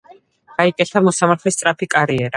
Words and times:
გაიკეთა 0.61 1.03
მოსამართლის 1.11 1.59
სწრაფი 1.59 1.93
კარიერა. 1.97 2.29